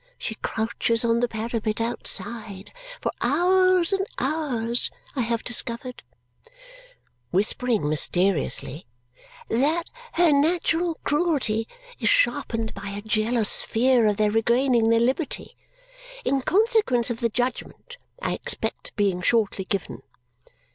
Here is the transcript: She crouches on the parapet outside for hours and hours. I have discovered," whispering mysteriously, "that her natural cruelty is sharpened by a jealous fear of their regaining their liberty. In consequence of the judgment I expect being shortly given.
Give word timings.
She 0.17 0.33
crouches 0.41 1.05
on 1.05 1.19
the 1.19 1.27
parapet 1.27 1.79
outside 1.79 2.73
for 2.99 3.11
hours 3.21 3.93
and 3.93 4.03
hours. 4.17 4.89
I 5.15 5.21
have 5.21 5.43
discovered," 5.43 6.01
whispering 7.29 7.87
mysteriously, 7.87 8.87
"that 9.47 9.91
her 10.13 10.31
natural 10.31 10.97
cruelty 11.03 11.67
is 11.99 12.09
sharpened 12.09 12.73
by 12.73 12.89
a 12.89 13.01
jealous 13.03 13.61
fear 13.61 14.07
of 14.07 14.17
their 14.17 14.31
regaining 14.31 14.89
their 14.89 14.99
liberty. 14.99 15.55
In 16.25 16.41
consequence 16.41 17.11
of 17.11 17.19
the 17.19 17.29
judgment 17.29 17.97
I 18.23 18.33
expect 18.33 18.95
being 18.95 19.21
shortly 19.21 19.65
given. 19.65 20.01